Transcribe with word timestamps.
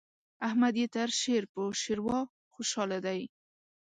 احمد 0.47 0.73
يې 0.81 0.87
تر 0.95 1.09
شير 1.21 1.43
په 1.53 1.61
شېروا 1.81 2.19
خوشاله 2.53 2.97
دی. 3.05 3.21